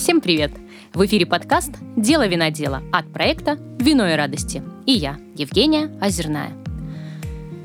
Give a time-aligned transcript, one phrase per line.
[0.00, 0.52] Всем привет!
[0.94, 4.62] В эфире подкаст «Дело винодела» от проекта «Вино и радости».
[4.86, 6.52] И я, Евгения Озерная.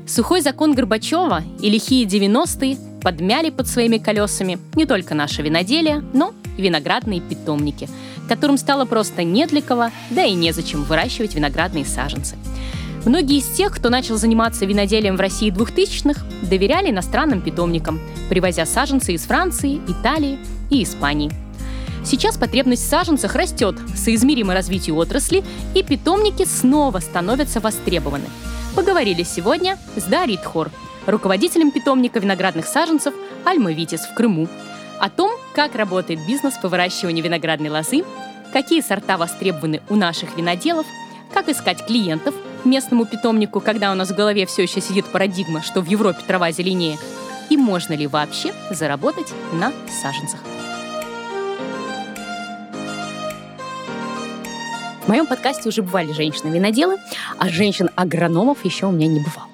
[0.04, 6.34] Сухой закон Горбачева и лихие 90-е подмяли под своими колесами не только наше виноделие, но
[6.58, 7.88] и виноградные питомники,
[8.28, 12.34] которым стало просто не для кого, да и незачем выращивать виноградные саженцы.
[13.06, 19.12] Многие из тех, кто начал заниматься виноделием в России 2000-х, доверяли иностранным питомникам, привозя саженцы
[19.12, 21.30] из Франции, Италии и Испании–
[22.04, 25.42] Сейчас потребность в саженцах растет, соизмеримо развитию отрасли,
[25.74, 28.26] и питомники снова становятся востребованы.
[28.76, 30.70] Поговорили сегодня с Дарьей Тхор,
[31.06, 33.14] руководителем питомника виноградных саженцев
[33.44, 34.48] Альма Витис в Крыму,
[35.00, 38.04] о том, как работает бизнес по выращиванию виноградной лозы,
[38.52, 40.86] какие сорта востребованы у наших виноделов,
[41.32, 42.34] как искать клиентов
[42.64, 46.52] местному питомнику, когда у нас в голове все еще сидит парадигма, что в Европе трава
[46.52, 46.98] зеленее,
[47.48, 50.40] и можно ли вообще заработать на саженцах.
[55.04, 56.96] В моем подкасте уже бывали женщины-виноделы,
[57.38, 59.48] а женщин-агрономов еще у меня не бывало.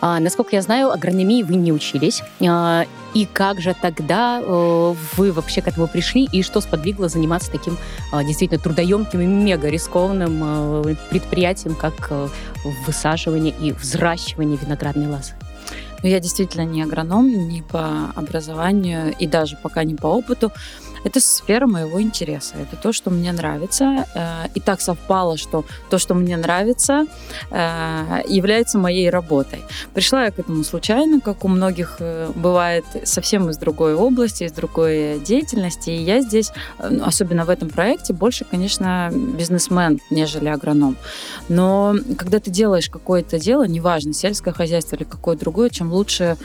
[0.00, 2.22] А, насколько я знаю, агрономии вы не учились.
[2.46, 7.50] А, и как же тогда а, вы вообще к этому пришли, и что сподвигло заниматься
[7.50, 7.76] таким
[8.12, 12.28] а, действительно трудоемким и мега рискованным а, предприятием, как а,
[12.86, 15.32] высаживание и взращивание виноградной лозы?
[16.04, 20.52] Ну, я действительно не агроном, ни по образованию и даже пока не по опыту.
[21.06, 22.56] Это сфера моего интереса.
[22.56, 24.06] Это то, что мне нравится.
[24.16, 27.06] Э, и так совпало, что то, что мне нравится,
[27.52, 29.64] э, является моей работой.
[29.94, 34.52] Пришла я к этому случайно, как у многих э, бывает, совсем из другой области, из
[34.52, 35.90] другой деятельности.
[35.90, 40.96] И я здесь, особенно в этом проекте, больше, конечно, бизнесмен, нежели агроном.
[41.48, 46.36] Но когда ты делаешь какое-то дело, неважно, сельское хозяйство или какое-то другое, чем лучше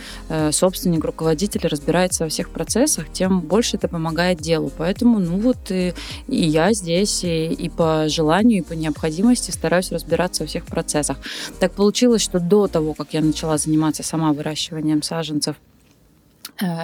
[0.52, 4.72] собственник, руководитель разбирается во всех процессах, тем больше это помогает делать делу.
[4.78, 5.94] Поэтому, ну вот и,
[6.28, 11.18] и я здесь и, и по желанию, и по необходимости стараюсь разбираться во всех процессах.
[11.60, 15.56] Так получилось, что до того, как я начала заниматься сама выращиванием саженцев,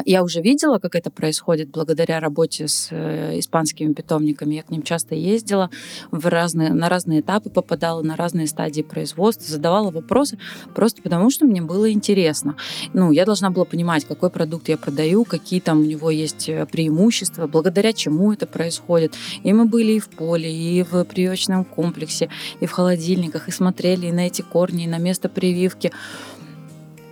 [0.06, 4.56] я уже видела, как это происходит благодаря работе с э, испанскими питомниками.
[4.56, 5.70] Я к ним часто ездила,
[6.12, 10.38] в разные, на разные этапы попадала, на разные стадии производства, задавала вопросы,
[10.74, 12.56] просто потому что мне было интересно.
[12.94, 16.66] Ну, я должна была понимать, какой продукт я продаю, какие там у него есть э,
[16.66, 19.14] преимущества, благодаря чему это происходит.
[19.44, 22.30] И мы были и в поле, и в прививочном комплексе,
[22.60, 25.92] и в холодильниках, и смотрели и на эти корни, и на место прививки.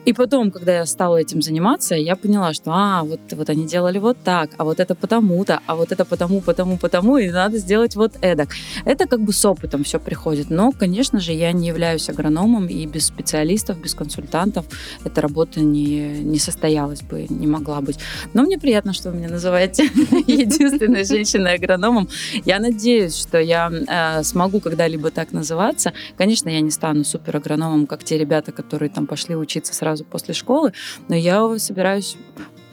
[0.06, 3.98] И потом, когда я стала этим заниматься, я поняла, что а, вот, вот они делали
[3.98, 7.96] вот так, а вот это потому-то, а вот это потому, потому, потому, и надо сделать
[7.96, 8.50] вот эдак.
[8.86, 10.52] Это как бы с опытом все приходит.
[10.52, 14.66] Но, конечно же, я не являюсь агрономом, и без специалистов, без консультантов
[15.04, 17.98] эта работа не, не состоялась бы, не могла быть.
[18.34, 19.86] Но мне приятно, что вы меня называете
[20.28, 22.10] единственной женщиной-агрономом.
[22.46, 25.94] Я надеюсь, что я э, смогу когда-либо так называться.
[26.16, 30.34] Конечно, я не стану суперагрономом, как те ребята, которые там пошли учиться сразу сразу после
[30.34, 30.74] школы,
[31.08, 32.18] но я собираюсь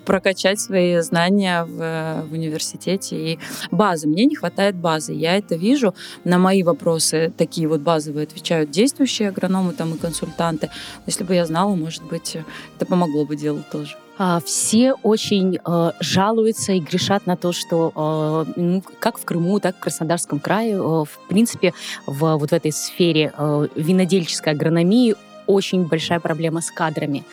[0.05, 3.39] прокачать свои знания в, в университете и
[3.71, 4.09] базы.
[4.09, 5.13] Мне не хватает базы.
[5.13, 5.95] Я это вижу.
[6.25, 10.71] На мои вопросы такие вот базовые отвечают действующие агрономы там и консультанты.
[11.07, 12.37] Если бы я знала, может быть,
[12.77, 13.97] это помогло бы делу тоже.
[14.19, 19.59] А, все очень э, жалуются и грешат на то, что э, ну, как в Крыму,
[19.59, 21.73] так и в Краснодарском крае, э, в принципе,
[22.07, 25.15] в, вот в этой сфере э, винодельческой агрономии
[25.47, 27.25] очень большая проблема с кадрами.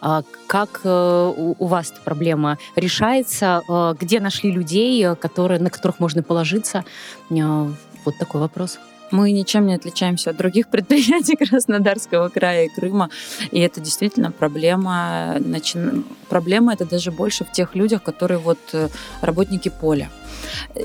[0.00, 3.62] А, как э, у вас эта проблема решается?
[3.68, 6.84] А, где нашли людей, э, которые, на которых можно положиться?
[7.30, 7.72] А,
[8.04, 8.78] вот такой вопрос.
[9.10, 13.10] Мы ничем не отличаемся от других предприятий Краснодарского края и Крыма.
[13.50, 15.38] И это действительно проблема.
[16.28, 18.88] Проблема это даже больше в тех людях, которые вот э,
[19.22, 20.10] работники поля.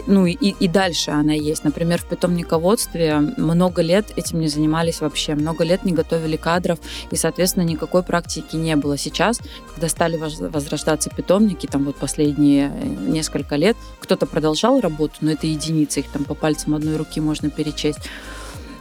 [0.07, 1.63] Ну и, и дальше она есть.
[1.63, 5.35] Например, в питомниководстве много лет этим не занимались вообще.
[5.35, 6.79] Много лет не готовили кадров,
[7.11, 8.97] и, соответственно, никакой практики не было.
[8.97, 9.39] Сейчас,
[9.73, 15.47] когда стали возрождаться питомники, там вот последние э, несколько лет, кто-то продолжал работу, но это
[15.47, 17.99] единицы, их там по пальцам одной руки можно перечесть.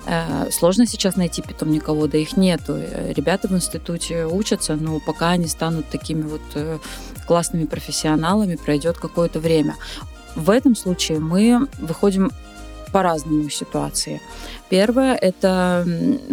[0.07, 2.75] Э, сложно сейчас найти питомниковода, их нету.
[2.77, 6.43] Э, ребята в институте учатся, но пока они станут такими вот
[7.27, 9.77] классными профессионалами, пройдет какое-то время.
[10.35, 12.33] В этом случае мы выходим
[12.93, 14.21] по-разному ситуации.
[14.69, 15.87] Первое– это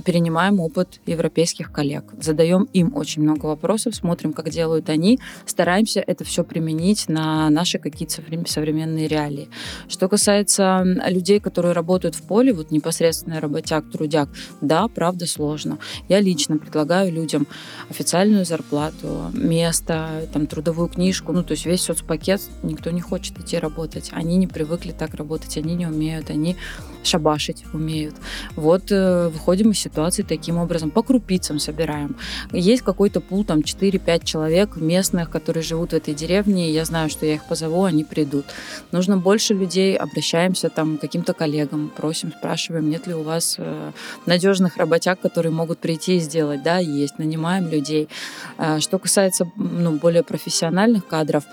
[0.05, 2.05] перенимаем опыт европейских коллег.
[2.21, 7.79] Задаем им очень много вопросов, смотрим, как делают они, стараемся это все применить на наши
[7.79, 9.49] какие-то современные реалии.
[9.89, 14.29] Что касается людей, которые работают в поле, вот непосредственно работяг, трудяг,
[14.61, 15.77] да, правда, сложно.
[16.07, 17.45] Я лично предлагаю людям
[17.89, 23.57] официальную зарплату, место, там, трудовую книжку, ну, то есть весь соцпакет, никто не хочет идти
[23.57, 24.11] работать.
[24.13, 26.48] Они не привыкли так работать, они не умеют, они
[27.03, 28.15] шабашить умеют.
[28.55, 32.15] Вот э, выходим из ситуации таким образом, по крупицам собираем.
[32.51, 37.25] Есть какой-то пул, там 4-5 человек местных, которые живут в этой деревне, я знаю, что
[37.25, 38.45] я их позову, они придут.
[38.91, 43.91] Нужно больше людей, обращаемся там к каким-то коллегам, просим, спрашиваем, нет ли у вас э,
[44.25, 46.63] надежных работяг, которые могут прийти и сделать.
[46.63, 48.09] Да, есть, нанимаем людей.
[48.57, 51.43] Э, что касается ну, более профессиональных кадров,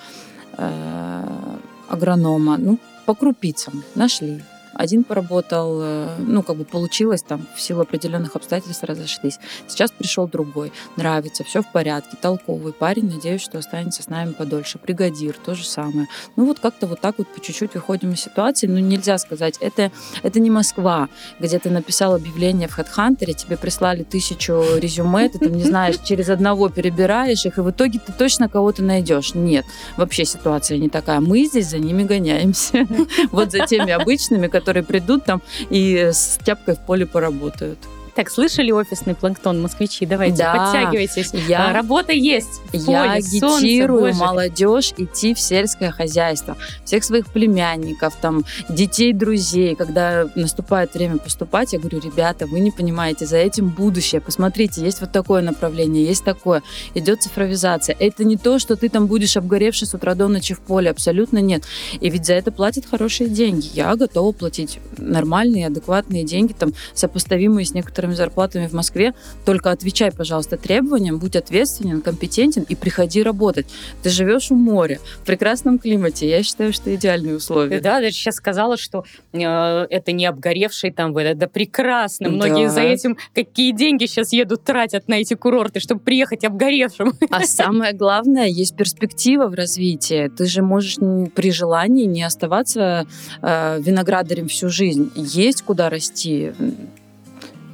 [0.59, 1.59] э,
[1.89, 4.43] агронома, ну, по крупицам нашли.
[4.77, 9.39] Один поработал, э, ну, как бы получилось, там, в силу определенных обстоятельств разошлись.
[9.69, 14.79] Сейчас пришел другой, нравится, все в порядке, толковый парень, надеюсь, что останется с нами подольше.
[14.83, 16.09] Бригадир, то же самое.
[16.37, 19.91] Ну, вот как-то вот так вот по чуть-чуть выходим из ситуации, но нельзя сказать, это,
[20.23, 21.09] это не Москва,
[21.41, 26.29] где ты написал объявление в HeadHunter, тебе прислали тысячу резюме, ты там, не знаешь, через
[26.29, 29.35] одного перебираешь их, и в итоге ты точно кого-то найдешь.
[29.35, 29.65] Нет,
[29.97, 31.21] вообще ситуация не такая.
[31.21, 32.87] Мы здесь за ними гоняемся.
[33.33, 37.79] Вот за теми обычными, которые которые придут там и с тяпкой в поле поработают.
[38.17, 40.07] Так, слышали офисный планктон, москвичи?
[40.07, 41.35] Давайте, да, подтягивайтесь.
[41.47, 42.63] Я, а, Работа есть.
[42.73, 46.57] я агитирую солнце, молодежь идти в сельское хозяйство.
[46.87, 49.75] Всех своих племянников, там, детей, друзей.
[49.75, 54.23] Когда наступает время поступать, я говорю, ребята, вы не понимаете, за этим будущее.
[54.23, 56.63] Посмотрите, есть вот такое направление, есть такое.
[56.95, 57.95] Идет цифровизация.
[57.99, 60.89] Это не то, что ты там будешь обгоревший с утра до ночи в поле.
[60.89, 61.65] Абсолютно нет.
[62.01, 63.69] И ведь за это платят хорошие деньги.
[63.75, 69.15] Я готова платить нормальные, адекватные деньги, там, сопоставимые с некоторыми некоторыми зарплатами в Москве,
[69.45, 73.67] только отвечай, пожалуйста, требованиям, будь ответственен, компетентен и приходи работать.
[74.03, 76.29] Ты живешь у моря, в прекрасном климате.
[76.29, 77.81] Я считаю, что идеальные условия.
[77.81, 82.29] Да, я сейчас сказала, что э, это не обгоревший там, это прекрасно.
[82.29, 82.73] Многие да.
[82.73, 87.13] за этим какие деньги сейчас едут, тратят на эти курорты, чтобы приехать обгоревшим.
[87.31, 90.29] А самое главное, есть перспектива в развитии.
[90.29, 90.97] Ты же можешь
[91.35, 93.07] при желании не оставаться
[93.43, 95.11] э, виноградарем всю жизнь.
[95.17, 96.53] Есть куда расти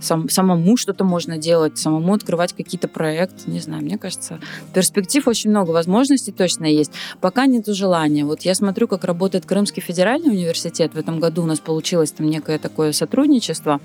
[0.03, 4.41] сам, самому что-то можно делать, самому открывать какие-то проекты, не знаю, мне кажется,
[4.75, 6.93] перспектив очень много, возможностей точно есть.
[7.21, 8.25] Пока нет желания.
[8.25, 10.95] Вот я смотрю, как работает Крымский федеральный университет.
[10.95, 13.81] В этом году у нас получилось там некое такое сотрудничество.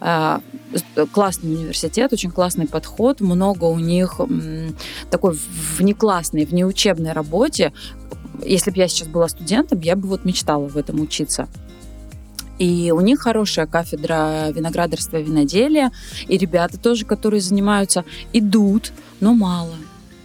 [0.00, 0.40] А,
[1.12, 4.20] классный университет, очень классный подход, много у них
[5.10, 5.36] такой
[5.78, 7.72] внеклассной, внеучебной работе.
[8.44, 11.48] Если бы я сейчас была студентом, я бы вот мечтала в этом учиться.
[12.58, 15.90] И у них хорошая кафедра виноградарства и виноделия.
[16.26, 19.74] И ребята тоже, которые занимаются, идут, но мало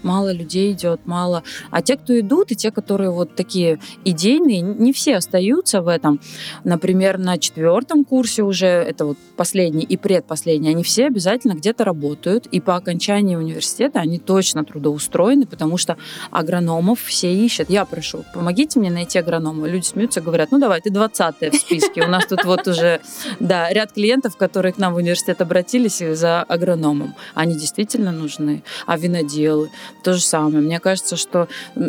[0.03, 1.43] мало людей идет, мало.
[1.71, 6.19] А те, кто идут, и те, которые вот такие идейные, не все остаются в этом.
[6.63, 12.47] Например, на четвертом курсе уже, это вот последний и предпоследний, они все обязательно где-то работают,
[12.47, 15.97] и по окончании университета они точно трудоустроены, потому что
[16.31, 17.69] агрономов все ищут.
[17.69, 19.67] Я прошу, помогите мне найти агронома.
[19.67, 22.03] Люди смеются, говорят, ну давай, ты 20 в списке.
[22.03, 23.01] У нас тут вот уже,
[23.39, 27.15] да, ряд клиентов, которые к нам в университет обратились за агрономом.
[27.33, 28.63] Они действительно нужны.
[28.85, 29.69] А виноделы,
[30.01, 30.59] то же самое.
[30.59, 31.47] Мне кажется, что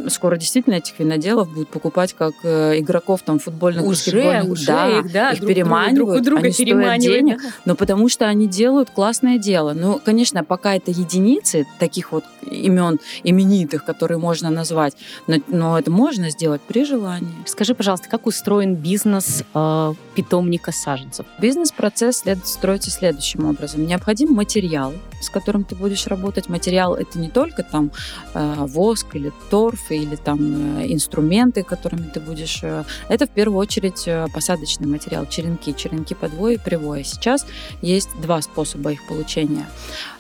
[0.09, 4.51] скоро действительно этих виноделов будут покупать как э, игроков там футбольных, уже, баскетбольных.
[4.51, 7.49] Уже да, их, да, их друг переманивают, друг, друг друга они стоят денег, да.
[7.65, 9.73] но потому что они делают классное дело.
[9.73, 14.97] Ну, конечно, пока это единицы таких вот имен именитых, которые можно назвать,
[15.27, 17.35] но, но это можно сделать при желании.
[17.47, 21.27] Скажи, пожалуйста, как устроен бизнес э, питомника саженцев?
[21.39, 23.87] Бизнес-процесс след, строится следующим образом.
[23.87, 26.49] Необходим материал, с которым ты будешь работать.
[26.49, 27.91] Материал это не только там
[28.35, 32.61] воск или торф или там э, инструменты, которыми ты будешь.
[32.63, 37.03] Э, это в первую очередь э, посадочный материал, черенки, черенки подвоя и привоя.
[37.05, 37.47] Сейчас
[37.83, 39.67] есть два способа их получения.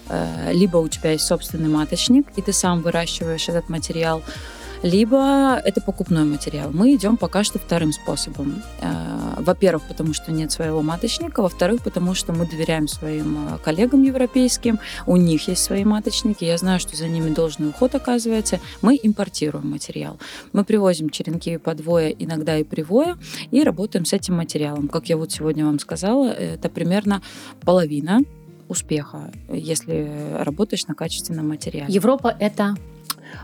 [0.08, 4.22] Э, либо у тебя есть собственный маточник, и ты сам выращиваешь этот материал,
[4.84, 6.70] либо это покупной материал.
[6.70, 8.62] Мы идем пока что вторым способом.
[8.82, 14.02] Э, во-первых, потому что нет своего маточника, во-вторых, потому что мы доверяем своим э, коллегам
[14.02, 18.60] европейским, у них есть свои маточники, я знаю, что за ними должный уход оказывается.
[18.82, 20.18] Мы импортируем материал.
[20.52, 23.16] Мы привозим черенки подвоя, иногда и привоя,
[23.50, 24.88] и работаем с этим материалом.
[24.88, 27.22] Как я вот сегодня вам сказала, это примерно
[27.62, 28.20] половина
[28.68, 30.10] успеха, если
[30.40, 31.92] работаешь на качественном материале.
[31.92, 32.76] Европа— это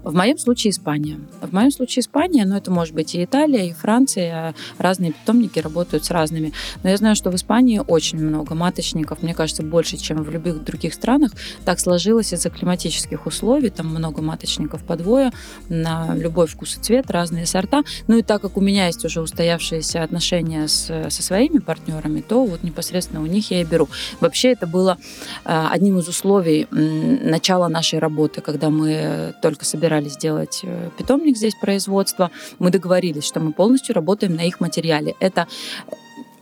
[0.02, 1.18] В моем случае Испания.
[1.40, 4.54] В моем случае Испания, но это может быть и Италия, и Франция.
[4.78, 6.52] Разные питомники работают с разными.
[6.82, 10.64] Но я знаю, что в Испании очень много маточников, мне кажется, больше, чем в любых
[10.64, 11.32] других странах.
[11.64, 13.70] Так сложилось из-за климатических условий.
[13.70, 15.32] Там много маточников по двое,
[15.68, 17.82] на любой вкус и цвет, разные сорта.
[18.06, 22.44] Ну и так как у меня есть уже устоявшиеся отношения с, со своими партнерами, то
[22.44, 23.88] вот непосредственно у них я и беру.
[24.20, 24.98] Вообще это было
[25.44, 29.79] э, одним из условий начала нашей работы, когда мы только собирались
[30.16, 35.14] делать э, питомник здесь производства, мы договорились, что мы полностью работаем на их материале.
[35.20, 35.46] Это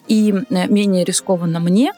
[0.08, 1.92] и э, менее рискованно мне,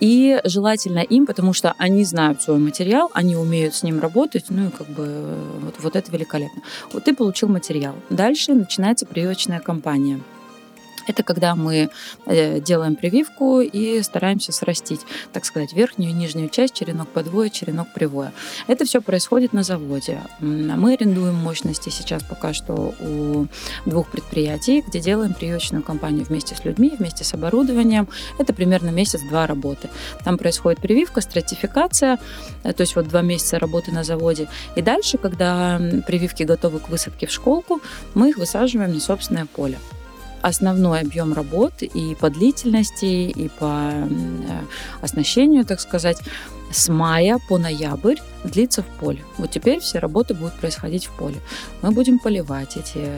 [0.00, 4.68] и желательно им, потому что они знают свой материал, они умеют с ним работать, ну
[4.68, 6.62] и как бы э, вот, вот это великолепно.
[6.92, 7.94] Вот ты получил материал.
[8.10, 10.20] Дальше начинается прививочная кампания.
[11.06, 11.90] Это когда мы
[12.26, 15.00] э, делаем прививку и стараемся срастить,
[15.32, 18.32] так сказать, верхнюю и нижнюю часть, черенок подвоя, черенок привоя.
[18.66, 20.20] Это все происходит на заводе.
[20.40, 23.46] Мы арендуем мощности сейчас пока что у
[23.88, 28.08] двух предприятий, где делаем прививочную кампанию вместе с людьми, вместе с оборудованием.
[28.38, 29.88] Это примерно месяц-два работы.
[30.24, 32.18] Там происходит прививка, стратификация,
[32.64, 34.48] э, то есть вот два месяца работы на заводе.
[34.74, 37.80] И дальше, когда прививки готовы к высадке в школку,
[38.14, 39.78] мы их высаживаем на собственное поле
[40.42, 44.08] основной объем работ и по длительности, и по э,
[45.00, 46.18] оснащению, так сказать,
[46.70, 49.24] с мая по ноябрь длится в поле.
[49.38, 51.36] Вот теперь все работы будут происходить в поле.
[51.82, 53.08] Мы будем поливать эти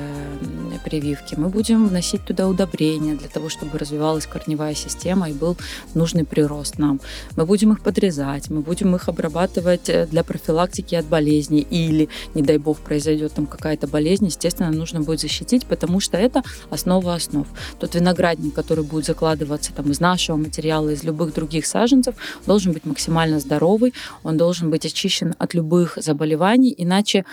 [0.84, 5.56] прививки, мы будем вносить туда удобрения для того, чтобы развивалась корневая система и был
[5.94, 7.00] нужный прирост нам.
[7.36, 12.42] Мы будем их подрезать, мы будем их обрабатывать э, для профилактики от болезней или, не
[12.42, 17.46] дай бог, произойдет там какая-то болезнь, естественно, нужно будет защитить, потому что это основа основ.
[17.78, 22.14] Тот виноградник, который будет закладываться там из нашего материала, из любых других саженцев,
[22.46, 25.07] должен быть максимально здоровый, он должен быть очищен
[25.38, 27.24] от любых заболеваний, иначе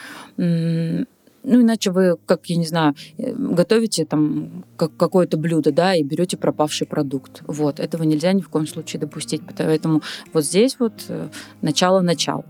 [1.48, 6.02] ну, иначе вы, как, я не знаю, э, готовите там как, какое-то блюдо, да, и
[6.02, 7.44] берете пропавший продукт.
[7.46, 9.42] Вот, этого нельзя ни в коем случае допустить.
[9.56, 10.02] Поэтому
[10.34, 11.30] вот здесь вот э,
[11.62, 12.46] начало-начал.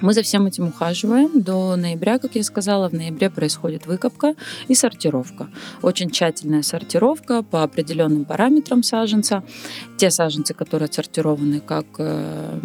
[0.00, 2.88] Мы за всем этим ухаживаем до ноября, как я сказала.
[2.88, 4.34] В ноябре происходит выкопка
[4.66, 5.48] и сортировка.
[5.82, 9.42] Очень тщательная сортировка по определенным параметрам саженца.
[9.96, 12.60] Те саженцы, которые отсортированы как э,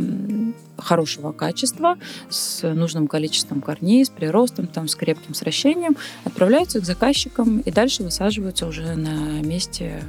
[0.81, 1.97] хорошего качества,
[2.29, 8.03] с нужным количеством корней, с приростом, там, с крепким сращением, отправляются к заказчикам и дальше
[8.03, 10.03] высаживаются уже на месте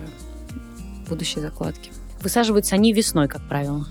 [1.09, 1.91] будущей закладки.
[2.23, 3.87] Высаживаются они весной, как правило.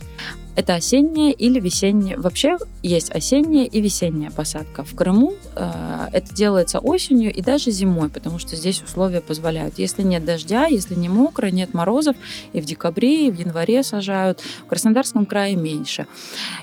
[0.60, 2.18] Это осенняя или весенняя.
[2.18, 4.84] Вообще есть осенняя и весенняя посадка.
[4.84, 5.72] В Крыму э,
[6.12, 9.80] это делается осенью и даже зимой, потому что здесь условия позволяют.
[9.80, 12.18] Если нет дождя, если не мокро, нет морозов,
[12.52, 14.42] и в декабре, и в январе сажают.
[14.66, 16.08] В Краснодарском крае меньше.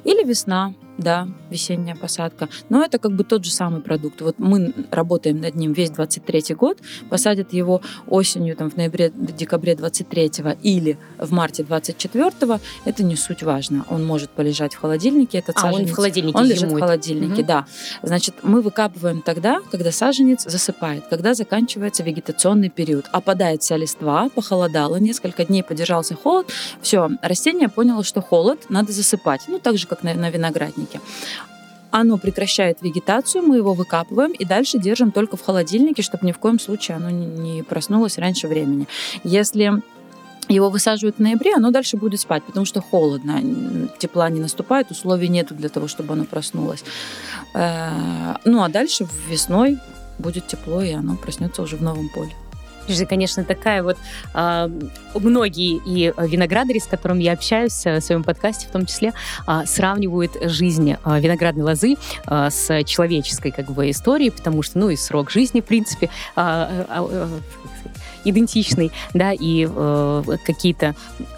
[0.04, 2.48] Или весна да, весенняя посадка.
[2.68, 4.20] Но это как бы тот же самый продукт.
[4.20, 6.78] Вот мы работаем над ним весь 23 год,
[7.10, 12.32] посадят его осенью, там, в ноябре-декабре 23 или в марте 24
[12.84, 13.84] это не суть важно.
[13.90, 15.88] Он может полежать в холодильнике, этот а, саженец.
[15.88, 16.62] он в холодильнике Он зимует.
[16.62, 17.48] лежит в холодильнике, угу.
[17.48, 17.66] да.
[18.02, 23.06] Значит, мы выкапываем тогда, когда саженец засыпает, когда заканчивается вегетационный период.
[23.12, 26.46] Опадает вся листва, похолодало, несколько дней подержался холод,
[26.80, 29.42] все, растение поняло, что холод, надо засыпать.
[29.48, 31.00] Ну, так же, как на, на винограднике холодильнике.
[31.90, 36.38] Оно прекращает вегетацию, мы его выкапываем и дальше держим только в холодильнике, чтобы ни в
[36.38, 38.86] коем случае оно не проснулось раньше времени.
[39.24, 39.82] Если
[40.48, 43.40] его высаживают в ноябре, оно дальше будет спать, потому что холодно,
[43.98, 46.84] тепла не наступает, условий нету для того, чтобы оно проснулось.
[47.54, 49.78] Э, ну а дальше весной
[50.18, 52.32] будет тепло, и оно проснется уже в новом поле
[52.94, 53.96] же, конечно, такая вот
[54.34, 54.68] э,
[55.14, 59.12] многие и виноградари, с которыми я общаюсь э, в своем подкасте, в том числе,
[59.46, 64.96] э, сравнивают жизнь э, виноградной лозы с человеческой как бы историей, потому что, ну, и
[64.96, 66.10] срок жизни, в принципе,
[68.28, 70.94] идентичный, да, и э, какие-то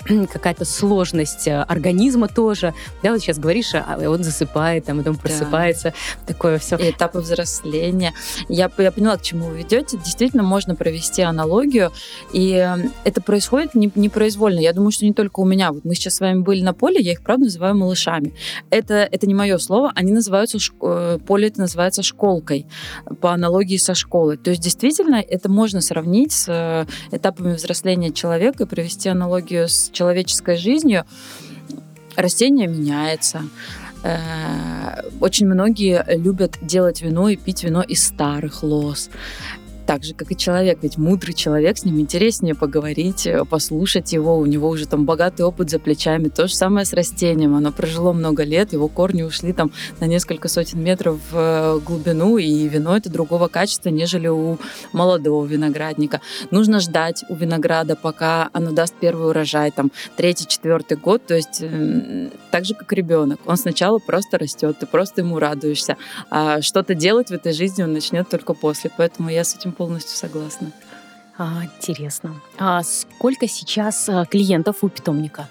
[0.33, 5.92] какая-то сложность э, организма тоже, да, вот сейчас говоришь, а он засыпает, там, потом просыпается,
[6.21, 6.33] да.
[6.33, 6.76] такое все.
[6.76, 8.14] И этапы взросления.
[8.49, 9.99] Я, я поняла, к чему вы ведете.
[9.99, 11.92] Действительно, можно провести аналогию,
[12.33, 14.61] и э, это происходит не, непроизвольно.
[14.61, 15.73] Я думаю, что не только у меня.
[15.73, 18.35] Вот мы сейчас с вами были на поле, я их, правда, называю малышами.
[18.71, 22.66] Это, это не мое слово, они называются, э, поле это называется школкой,
[23.21, 24.37] по аналогии со школой.
[24.37, 26.77] То есть, действительно, это можно сравнить с
[27.11, 31.04] этапами взросления человека и провести аналогию с человеческой жизнью.
[32.16, 33.42] Растение меняется.
[34.02, 39.11] Э, очень многие любят делать вино и пить вино из старых лоз.
[39.88, 40.80] Так же, как и человек.
[40.83, 44.37] Ведь мудрый человек, с ним интереснее поговорить, э, послушать его.
[44.37, 46.28] У него уже там богатый опыт за плечами.
[46.28, 47.54] То же самое с растением.
[47.54, 52.37] Оно прожило много лет, его корни ушли там на несколько сотен метров в э, глубину,
[52.37, 54.59] и вино это другого качества, нежели у
[54.92, 56.21] молодого виноградника.
[56.50, 61.25] Нужно ждать у винограда, пока оно даст первый урожай, там, третий, четвертый год.
[61.25, 61.62] То есть
[62.50, 63.40] так же, как ребенок.
[63.47, 65.97] Он сначала просто растет, ты просто ему радуешься.
[66.28, 68.90] А что-то делать в этой жизни он начнет только после.
[68.95, 70.73] Поэтому я с этим полностью согласна.
[71.38, 72.35] А, интересно.
[72.58, 75.49] А сколько сейчас а, клиентов у питомника?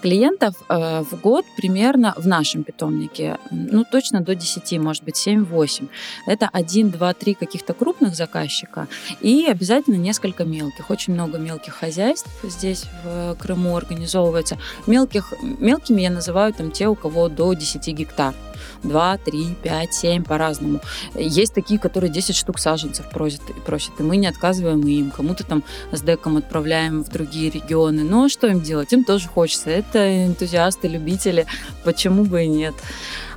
[0.00, 5.88] клиентов э, в год примерно в нашем питомнике, ну, точно до 10, может быть, 7-8.
[6.26, 8.88] Это 1, 2, 3 каких-то крупных заказчика
[9.20, 10.90] и обязательно несколько мелких.
[10.90, 14.56] Очень много мелких хозяйств здесь в Крыму организовывается.
[14.86, 18.34] Мелких, мелкими я называю там те, у кого до 10 гектар.
[18.82, 20.80] 2, 3, 5, 7 по-разному.
[21.14, 25.10] Есть такие, которые 10 штук саженцев просят, просят, и мы не отказываем им.
[25.10, 25.62] Кому-то там
[25.92, 28.02] с деком отправляем в другие регионы.
[28.02, 28.92] Но что им делать?
[28.92, 29.70] Им тоже хочется.
[29.70, 31.46] Это энтузиасты, любители.
[31.84, 32.74] Почему бы и нет?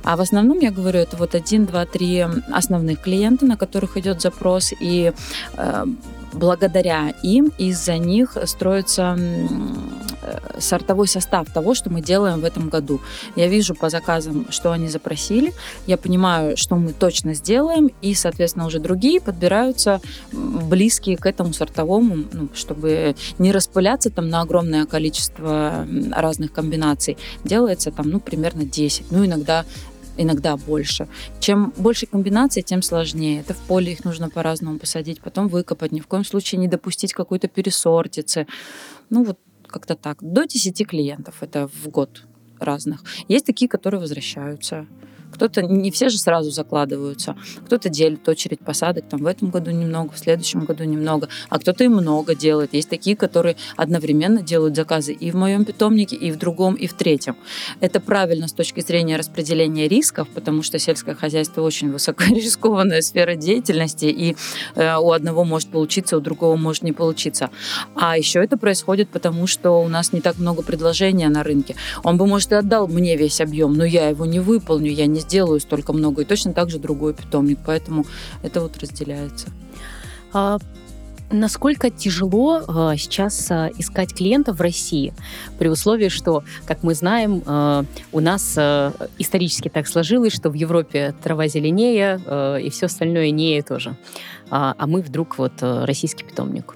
[0.04, 4.20] А в основном, я говорю, это вот один, два, три основных клиента, на которых идет
[4.20, 5.12] запрос, и
[5.56, 5.84] э,
[6.34, 13.00] благодаря им из-за них строится э, сортовой состав того, что мы делаем в этом году.
[13.36, 15.52] Я вижу по заказам, что они запросили,
[15.86, 20.00] я понимаю, что мы точно сделаем, и, соответственно, уже другие подбираются
[20.32, 27.16] близкие к этому сортовому, ну, чтобы не распыляться там на огромное количество разных комбинаций.
[27.44, 29.64] Делается там, ну, примерно 10, ну, иногда
[30.16, 31.08] иногда больше.
[31.40, 33.40] Чем больше комбинаций, тем сложнее.
[33.40, 35.92] Это в поле их нужно по-разному посадить, потом выкопать.
[35.92, 38.46] Ни в коем случае не допустить какой-то пересортицы.
[39.10, 40.18] Ну вот как-то так.
[40.20, 42.24] До 10 клиентов это в год
[42.60, 43.02] разных.
[43.28, 44.86] Есть такие, которые возвращаются.
[45.34, 47.36] Кто-то, не все же сразу закладываются.
[47.66, 51.82] Кто-то делит очередь посадок, там в этом году немного, в следующем году немного, а кто-то
[51.82, 52.72] и много делает.
[52.72, 56.94] Есть такие, которые одновременно делают заказы и в моем питомнике, и в другом, и в
[56.94, 57.36] третьем.
[57.80, 64.06] Это правильно с точки зрения распределения рисков, потому что сельское хозяйство очень высокорискованная сфера деятельности,
[64.06, 64.36] и
[64.76, 67.50] э, у одного может получиться, у другого может не получиться.
[67.96, 71.74] А еще это происходит потому, что у нас не так много предложения на рынке.
[72.04, 75.23] Он бы, может, и отдал мне весь объем, но я его не выполню, я не
[75.24, 76.22] сделаю столько много.
[76.22, 77.58] И точно так же другой питомник.
[77.64, 78.06] Поэтому
[78.42, 79.48] это вот разделяется.
[80.32, 80.58] А
[81.30, 85.12] насколько тяжело а, сейчас а, искать клиентов в России,
[85.58, 88.56] при условии, что, как мы знаем, а, у нас
[89.18, 92.20] исторически так сложилось, что в Европе трава зеленее
[92.62, 93.96] и все остальное нее тоже.
[94.50, 96.74] А, а мы вдруг вот российский питомник.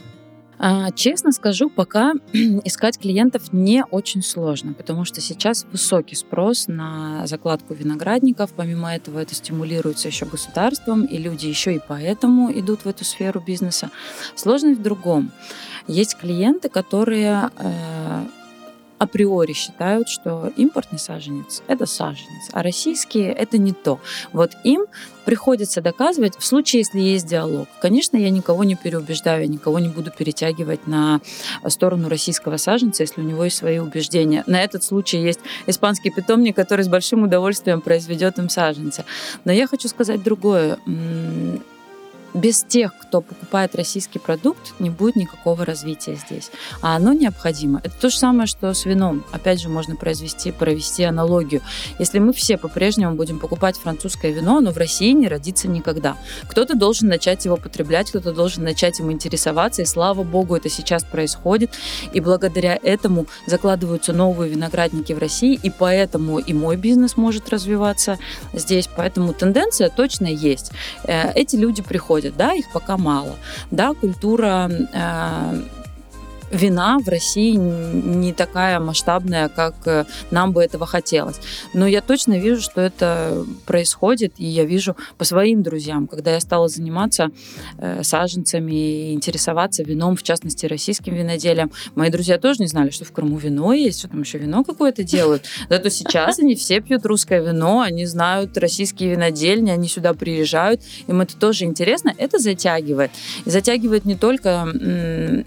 [0.58, 7.26] А, честно скажу, пока искать клиентов не очень сложно, потому что сейчас высокий спрос на
[7.26, 8.52] закладку виноградников.
[8.54, 13.40] Помимо этого, это стимулируется еще государством, и люди еще и поэтому идут в эту сферу
[13.40, 13.90] бизнеса.
[14.34, 15.30] Сложность в другом.
[15.86, 18.25] Есть клиенты, которые э,
[18.99, 24.00] априори считают, что импортный саженец– это саженец, а российские– это не то.
[24.32, 24.87] Вот им
[25.25, 27.69] приходится доказывать в случае, если есть диалог.
[27.80, 31.21] Конечно, я никого не переубеждаю, я никого не буду перетягивать на
[31.69, 34.43] сторону российского саженца, если у него есть свои убеждения.
[34.47, 39.04] На этот случай есть испанский питомник, который с большим удовольствием произведет им саженца.
[39.45, 40.78] Но я хочу сказать другое
[42.34, 46.50] без тех, кто покупает российский продукт, не будет никакого развития здесь.
[46.82, 47.80] А оно необходимо.
[47.82, 49.25] Это то же самое, что с вином.
[49.32, 51.62] Опять же, можно произвести, провести аналогию.
[51.99, 56.17] Если мы все по-прежнему будем покупать французское вино, оно в России не родится никогда.
[56.49, 61.04] Кто-то должен начать его потреблять, кто-то должен начать им интересоваться, и слава богу, это сейчас
[61.04, 61.71] происходит.
[62.12, 68.19] И благодаря этому закладываются новые виноградники в России, и поэтому и мой бизнес может развиваться
[68.52, 68.88] здесь.
[68.95, 70.73] Поэтому тенденция точно есть.
[71.04, 73.37] Э, эти люди приходят происходит, да, их пока мало.
[73.71, 75.63] Да, культура э,
[76.50, 81.37] вина в России не такая масштабная, как э, нам бы этого хотелось.
[81.75, 86.41] Но я точно вижу, что это происходит, и я вижу по своим друзьям, когда я
[86.41, 87.30] стала заниматься
[87.78, 91.71] э, саженцами и интересоваться вином, в частности, российским виноделием.
[91.95, 95.02] Мои друзья тоже не знали, что в Крыму вино есть, что там еще вино какое-то
[95.02, 95.45] делают.
[95.69, 101.21] Зато сейчас они все пьют русское вино, они знают российские винодельни, они сюда приезжают, им
[101.21, 103.11] это тоже интересно, это затягивает.
[103.45, 104.49] И затягивает не только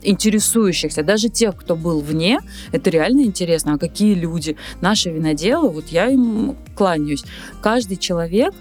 [0.01, 1.03] интересующих контексте.
[1.03, 2.39] Даже тех, кто был вне,
[2.71, 3.73] это реально интересно.
[3.73, 4.55] А какие люди?
[4.81, 7.23] Наши виноделы, вот я им кланяюсь.
[7.61, 8.53] Каждый человек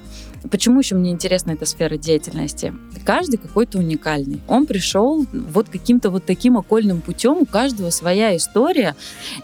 [0.51, 2.73] Почему еще мне интересна эта сфера деятельности?
[3.05, 4.41] Каждый какой-то уникальный.
[4.49, 8.97] Он пришел вот каким-то вот таким окольным путем, у каждого своя история,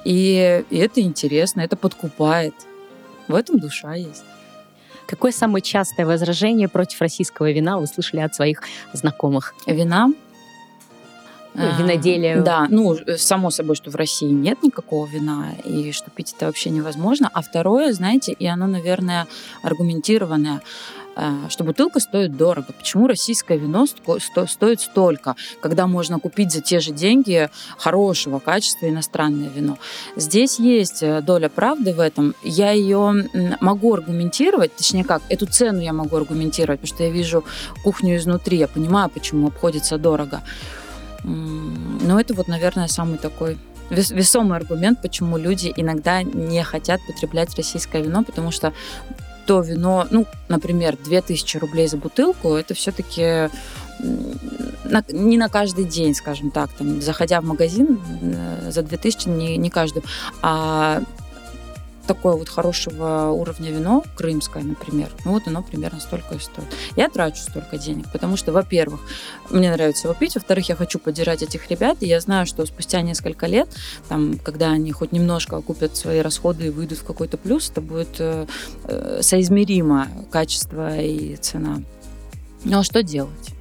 [0.07, 2.55] и, и это интересно, это подкупает.
[3.29, 4.25] В этом душа есть.
[5.07, 8.63] Какое самое частое возражение против российского вина вы слышали от своих
[8.95, 9.55] знакомых?
[9.67, 10.09] Вина
[11.57, 12.41] ну, виноделие.
[12.43, 16.71] Да, ну, само собой, что в России нет никакого вина, и что пить это вообще
[16.71, 17.31] невозможно.
[17.33, 19.27] А второе, знаете, и оно, наверное,
[19.63, 20.61] аргументированное,
[21.17, 22.73] э, что бутылка стоит дорого.
[22.77, 23.87] Почему российское вино
[24.47, 29.79] стоит столько, когда можно купить за те же деньги хорошего качества иностранное вино?
[30.17, 32.35] Здесь есть э, доля правды в этом.
[32.43, 33.29] Я ее
[33.61, 37.45] могу аргументировать, точнее как, эту цену я могу аргументировать, потому что я вижу
[37.83, 40.43] кухню изнутри, я понимаю, почему обходится дорого.
[41.25, 43.59] Но это вот, наверное, самый такой
[43.91, 48.73] весомый аргумент, почему люди иногда не хотят потреблять российское вино, потому что
[49.47, 53.49] то вино, ну, например, 2000 рублей за бутылку, это все-таки
[55.13, 59.71] не на каждый день, скажем так, там, заходя в магазин э, за 2000 не, не
[59.71, 60.03] каждый,
[60.43, 61.03] а
[62.07, 66.67] такое вот хорошего уровня вино, крымское, например, ну вот оно примерно столько и стоит.
[66.97, 69.01] Я трачу столько денег, потому что, во-первых,
[69.51, 73.01] мне нравится его пить, во-вторых, я хочу поддержать этих ребят, и я знаю, что спустя
[73.03, 73.69] несколько лет,
[74.09, 78.17] там, когда они хоть немножко окупят свои расходы и выйдут в какой-то плюс, это будет
[78.19, 78.47] э,
[78.85, 81.81] э соизмеримо качество и цена.
[82.65, 83.56] Ну а что делать?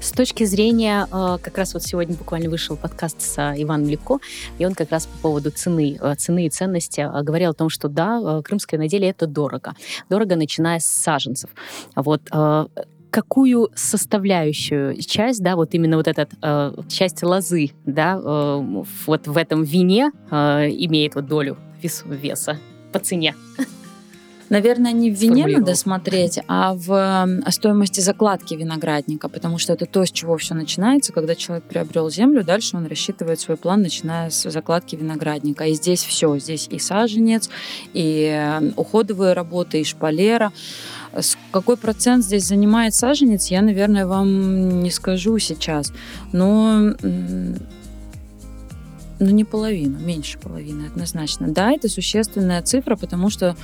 [0.00, 4.18] С точки зрения, э, как раз вот сегодня буквально вышел подкаст с э, Иваном Лепко,
[4.58, 7.88] и он как раз по поводу цены, э, цены и ценности говорил о том, что
[7.88, 9.74] да, крымское наделие это дорого.
[10.08, 11.50] Дорого, начиная с саженцев.
[11.96, 12.22] Вот
[13.10, 19.36] какую составляющую часть, да, вот именно вот эта э, часть лозы, да, э, вот в
[19.36, 20.36] этом вине э,
[20.70, 22.58] имеет вот долю вес, веса
[22.92, 23.34] по цене?
[24.48, 30.04] Наверное, не в вине надо смотреть, а в стоимости закладки виноградника, потому что это то,
[30.04, 31.12] с чего все начинается.
[31.12, 35.64] Когда человек приобрел землю, дальше он рассчитывает свой план, начиная с закладки виноградника.
[35.64, 36.38] И здесь все.
[36.38, 37.50] Здесь и саженец,
[37.92, 40.52] и уходовые работы, и шпалера.
[41.50, 45.92] Какой процент здесь занимает саженец, я, наверное, вам не скажу сейчас.
[46.32, 46.94] Но
[49.20, 51.48] ну, не половину, меньше половины однозначно.
[51.48, 53.56] Да, это существенная цифра, потому что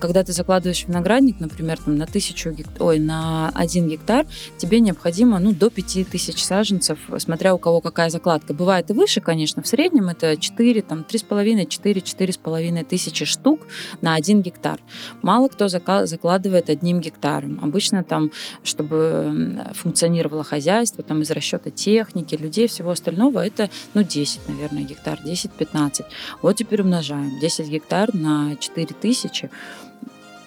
[0.00, 5.38] когда ты закладываешь виноградник, например, там, на тысячу гектар, ой, на один гектар, тебе необходимо
[5.38, 8.54] ну, до 5000 саженцев, смотря у кого какая закладка.
[8.54, 13.66] Бывает и выше, конечно, в среднем это 4, там, 3,5, 4, 4,5 тысячи штук
[14.00, 14.80] на один гектар.
[15.20, 17.60] Мало кто закладывает одним гектаром.
[17.62, 18.30] Обычно там,
[18.64, 25.01] чтобы функционировало хозяйство, там из расчета техники, людей, всего остального, это ну, 10, наверное, гектаров
[25.02, 26.04] гектар, 10-15.
[26.42, 27.38] Вот теперь умножаем.
[27.40, 29.50] 10 гектар на 4 тысячи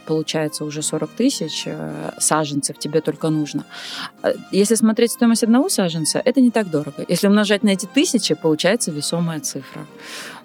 [0.06, 3.66] получается уже 40 тысяч э, саженцев тебе только нужно.
[4.22, 7.04] Э, если смотреть стоимость одного саженца, это не так дорого.
[7.08, 9.88] Если умножать на эти тысячи, получается весомая цифра.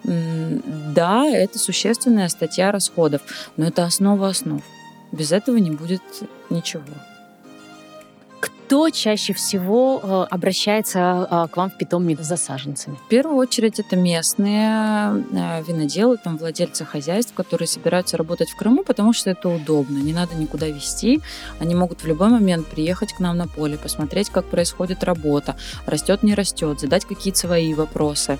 [0.02, 3.20] Да, это существенная статья расходов,
[3.58, 4.62] но это основа основ.
[5.12, 6.02] Без этого не будет
[6.48, 6.84] ничего
[8.70, 12.94] кто чаще всего э, обращается э, к вам в питомник за саженцами?
[13.04, 18.84] В первую очередь это местные э, виноделы, там владельцы хозяйств, которые собираются работать в Крыму,
[18.84, 21.20] потому что это удобно, не надо никуда везти.
[21.58, 25.56] Они могут в любой момент приехать к нам на поле, посмотреть, как происходит работа,
[25.86, 28.38] растет, не растет, задать какие-то свои вопросы.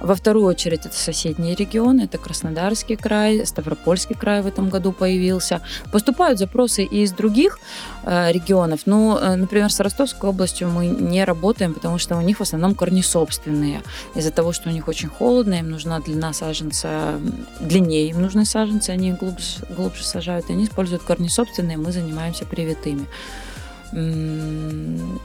[0.00, 5.60] Во вторую очередь это соседние регионы, это Краснодарский край, Ставропольский край в этом году появился.
[5.92, 7.58] Поступают запросы и из других
[8.06, 12.42] регионов, ну, например, например, с Ростовской областью мы не работаем, потому что у них в
[12.42, 13.82] основном корни собственные.
[14.14, 17.18] Из-за того, что у них очень холодно, им нужна длина саженца,
[17.60, 22.44] длиннее им нужны саженцы, они глубже, глубже сажают, и они используют корни собственные, мы занимаемся
[22.44, 23.06] привитыми.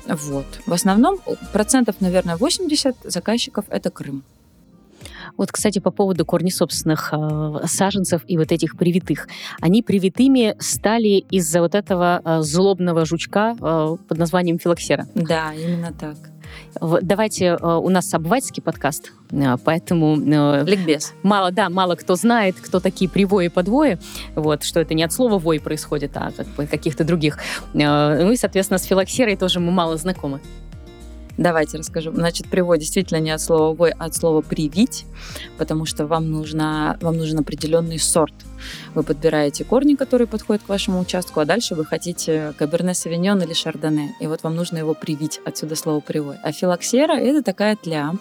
[0.07, 0.45] Вот.
[0.65, 1.19] В основном
[1.51, 4.23] процентов, наверное, 80 заказчиков это Крым.
[5.37, 9.27] Вот, кстати, по поводу корней собственных э, саженцев и вот этих привитых.
[9.61, 15.07] Они привитыми стали из-за вот этого э, злобного жучка э, под названием филоксера.
[15.15, 16.17] Да, именно так.
[17.01, 20.17] Давайте, э, у нас обывательский подкаст, э, поэтому...
[20.19, 21.13] Э, Ликбез.
[21.23, 23.97] Мало, да, мало кто знает, кто такие привои и подвои,
[24.35, 27.37] вот, что это не от слова «вой» происходит, а как бы каких-то других.
[27.73, 30.41] Ну и, соответственно, с филоксерой тоже мы мало знакомы.
[31.37, 32.11] Давайте расскажу.
[32.13, 35.05] Значит, привод действительно не от слова «вой», а от слова «привить»,
[35.57, 38.33] потому что вам, нужно, вам нужен определенный сорт.
[38.93, 43.53] Вы подбираете корни, которые подходят к вашему участку, а дальше вы хотите каберне савиньон или
[43.53, 44.13] шардоне.
[44.19, 46.37] И вот вам нужно его привить, отсюда слово «привой».
[46.43, 48.13] А филоксера– это такая тля,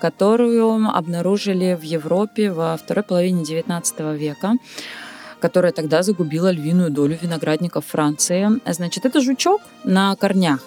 [0.00, 4.54] которую обнаружили в Европе во второй половине XIX века
[5.40, 8.60] которая тогда загубила львиную долю виноградников Франции.
[8.70, 10.60] Значит, это жучок на корнях.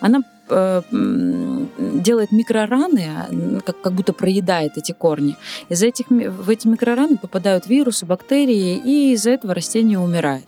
[0.00, 5.36] Она делает микрораны, как, как будто проедает эти корни.
[5.68, 10.46] Из этих, в эти микрораны попадают вирусы, бактерии, и из-за этого растение умирает.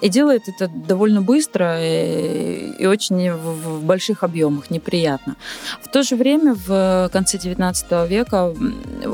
[0.00, 5.36] И делает это довольно быстро и, и очень в, в больших объемах, неприятно.
[5.82, 8.54] В то же время в конце 19 века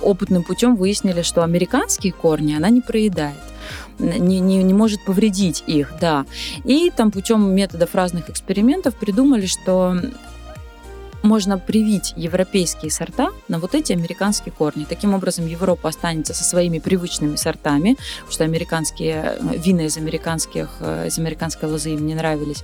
[0.03, 3.56] опытным путем выяснили, что американские корни она не проедает
[3.99, 6.27] не, не, не может повредить их, да.
[6.65, 9.97] И там путем методов разных экспериментов придумали, что
[11.23, 14.87] можно привить европейские сорта на вот эти американские корни.
[14.89, 20.69] Таким образом, Европа останется со своими привычными сортами, потому что американские э, вина из американских,
[20.81, 22.63] э, из американской лозы им не нравились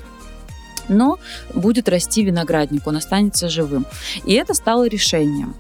[0.89, 1.19] но
[1.55, 3.87] будет расти виноградник, он останется живым.
[4.25, 5.55] И это стало решением.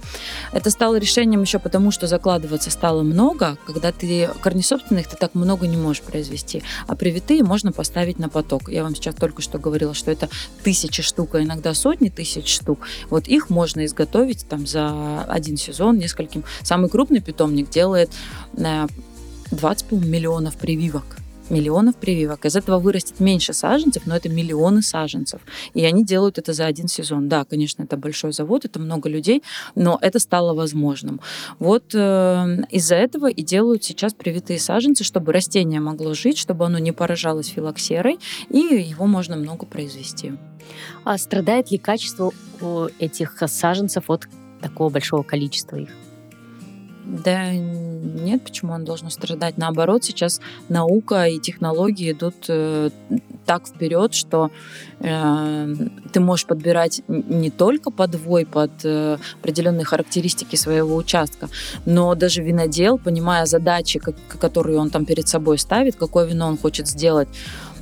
[0.53, 5.67] Это стало решением еще потому, что закладываться стало много, когда ты корнесобственных ты так много
[5.67, 8.69] не можешь произвести, а привитые можно поставить на поток.
[8.69, 10.29] Я вам сейчас только что говорила, что это
[10.63, 12.81] тысячи штук, а иногда сотни тысяч штук.
[13.11, 16.45] Вот их можно изготовить там за один сезон нескольким.
[16.63, 18.11] Самый крупный питомник делает
[18.55, 22.45] 20 э, миллионов прививок миллионов прививок.
[22.45, 25.41] Из этого вырастет меньше саженцев, но это миллионы саженцев.
[25.75, 27.29] И они делают это за один сезон.
[27.29, 29.43] Да, конечно, это большой завод, это много людей,
[29.75, 31.21] но это стало возможным.
[31.59, 36.79] Вот э, из-за этого и делают сейчас привитые саженцы, чтобы растение могло жить, чтобы оно
[36.79, 40.33] не поражалось филоксерой, и его можно много произвести.
[41.05, 42.33] А страдает ли качество
[42.99, 44.29] этих саженцев от
[44.61, 45.91] такого большого количества их?
[47.05, 49.59] Да нет, почему он должен страдать?
[49.59, 52.91] Наоборот, сейчас наука и технологии идут э,
[53.45, 54.51] так вперед, что
[55.01, 55.75] э,
[56.13, 61.49] ты можешь подбирать не только подвой под э, определенные характеристики своего участка,
[61.87, 66.59] но даже винодел, понимая задачи, как, которые он там перед собой ставит, какое вино он
[66.59, 67.29] хочет сделать,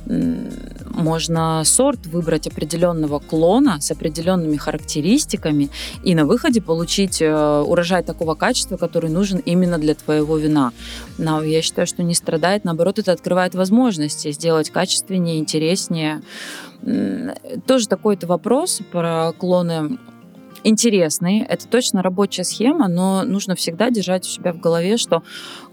[0.05, 5.69] можно сорт выбрать определенного клона с определенными характеристиками
[6.03, 10.71] и на выходе получить э, урожай такого качества, который нужен именно для твоего вина.
[11.17, 16.21] Но я считаю, что не страдает, наоборот, это открывает возможности сделать качественнее, интереснее.
[17.67, 19.99] Тоже такой-то вопрос про клоны
[20.63, 21.39] интересный.
[21.39, 25.23] Это точно рабочая схема, но нужно всегда держать у себя в голове, что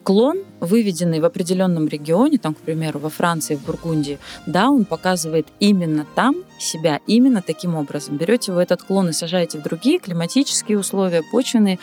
[0.03, 5.47] клон, выведенный в определенном регионе, там, к примеру, во Франции, в Бургундии, да, он показывает
[5.61, 8.17] именно там себя, именно таким образом.
[8.17, 11.79] Берете вы этот клон и сажаете в другие климатические условия, почвенные,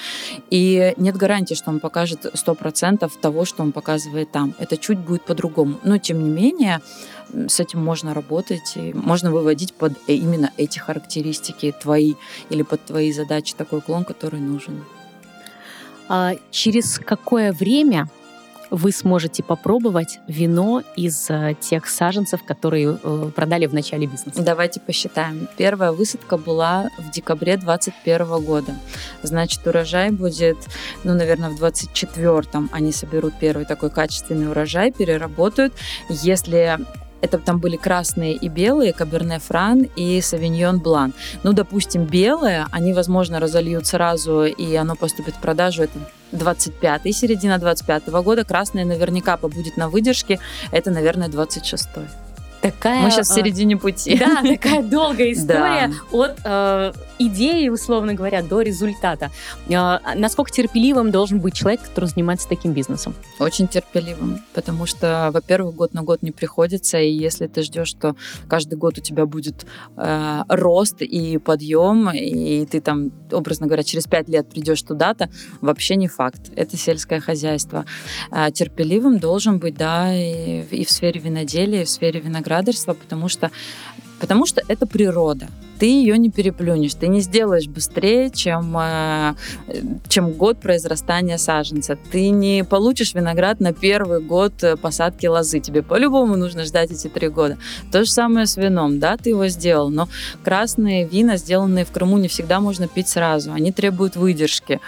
[0.49, 4.53] и нет гарантии, что он покажет 100% того, что он показывает там.
[4.59, 5.79] Это чуть будет по-другому.
[5.83, 6.81] Но, тем не менее,
[7.47, 12.15] с этим можно работать, и можно выводить под э, именно эти характеристики твои
[12.49, 14.83] или под твои задачи такой клон, который нужен.
[16.07, 18.07] А через какое время
[18.71, 24.41] вы сможете попробовать вино из э, тех саженцев, которые э, продали в начале бизнеса?
[24.41, 25.47] Давайте посчитаем.
[25.57, 28.75] Первая высадка была в декабре 2021 года.
[29.23, 30.57] Значит, урожай будет,
[31.03, 35.73] ну, наверное, в 2024 они соберут первый такой качественный урожай, переработают.
[36.09, 36.79] Если
[37.25, 41.13] это там были красные и белые, Каберне Фран и Савиньон Блан.
[41.43, 45.83] Ну, допустим, белые, они, возможно, разольют сразу, и оно поступит в продажу.
[45.83, 45.99] Это
[46.31, 48.45] 25-й, середина 25-го года.
[48.45, 50.39] Красное наверняка побудет на выдержке.
[50.71, 52.07] Это, наверное, 26-й
[52.65, 53.03] такая...
[53.03, 54.17] Мы сейчас в середине пути.
[54.17, 59.31] Да, такая долгая история от э, идеи, условно говоря, до результата.
[59.69, 63.13] Э, насколько терпеливым должен быть человек, который занимается таким бизнесом?
[63.39, 68.15] Очень терпеливым, потому что, во-первых, год на год не приходится, и если ты ждешь, что
[68.47, 69.65] каждый год у тебя будет
[69.97, 75.29] э, рост и подъем, и ты там, образно говоря, через пять лет придешь туда-то,
[75.61, 76.51] вообще не факт.
[76.55, 77.85] Это сельское хозяйство.
[78.31, 82.93] А терпеливым должен быть, да, и, и в сфере виноделия, и в сфере винограда виноградарства,
[82.93, 83.51] потому что,
[84.19, 85.47] потому что это природа.
[85.79, 89.35] Ты ее не переплюнешь, ты не сделаешь быстрее, чем, э,
[90.07, 91.97] чем год произрастания саженца.
[92.11, 95.59] Ты не получишь виноград на первый год э, посадки лозы.
[95.59, 97.57] Тебе по-любому нужно ждать эти три года.
[97.91, 98.99] То же самое с вином.
[98.99, 100.07] Да, ты его сделал, но
[100.43, 103.51] красные вина, сделанные в Крыму, не всегда можно пить сразу.
[103.51, 104.79] Они требуют выдержки.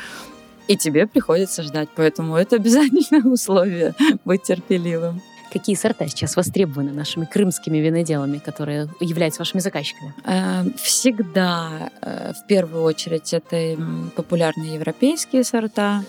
[0.69, 1.89] И тебе приходится ждать.
[1.95, 5.21] Поэтому это обязательное условие быть терпеливым.
[5.57, 10.13] Какие сорта сейчас востребованы нашими крымскими виноделами, которые являются вашими заказчиками?
[10.23, 13.75] Э, всегда, э, в первую очередь, это
[14.15, 16.03] популярные европейские сорта.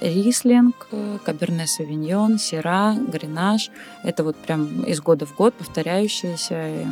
[0.00, 0.88] Рислинг,
[1.26, 3.70] Каберне Савиньон, Сера, Гренаж.
[4.02, 6.86] Это вот прям из года в год повторяющиеся.